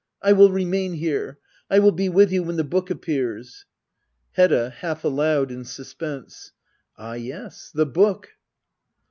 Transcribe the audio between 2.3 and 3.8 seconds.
you when the book appears.